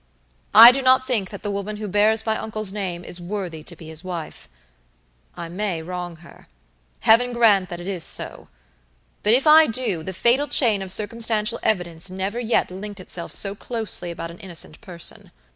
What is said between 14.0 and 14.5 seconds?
about an